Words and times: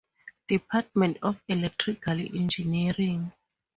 Department 0.47 1.19
of 1.21 1.39
Electrical 1.47 2.19
Engineering. 2.19 3.31